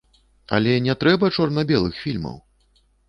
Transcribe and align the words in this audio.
Але 0.57 0.71
не 0.85 0.95
трэба 1.03 1.29
чорна-белых 1.35 1.93
фільмаў! 2.07 2.35